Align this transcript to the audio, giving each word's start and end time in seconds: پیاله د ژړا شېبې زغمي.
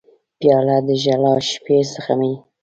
پیاله 0.39 0.77
د 0.85 0.87
ژړا 1.03 1.33
شېبې 1.47 1.77
زغمي. 1.91 2.33